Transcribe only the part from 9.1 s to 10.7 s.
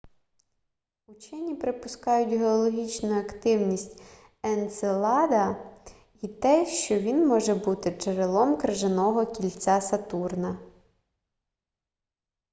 кільця сатурна